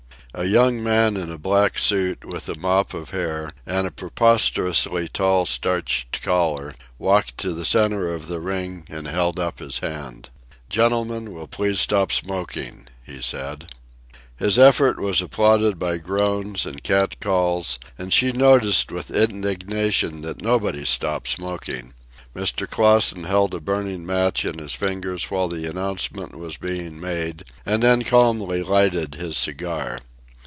[0.33, 5.09] A young man, in a black suit, with a mop of hair and a preposterously
[5.09, 10.29] tall starched collar, walked to the centre of the ring and held up his hand.
[10.69, 13.73] "Gentlemen will please stop smoking," he said.
[14.37, 20.41] His effort was applauded by groans and cat calls, and she noticed with indignation that
[20.41, 21.93] nobody stopped smoking.
[22.33, 22.69] Mr.
[22.69, 27.83] Clausen held a burning match in his fingers while the announcement was being made, and
[27.83, 29.99] then calmly lighted his cigar.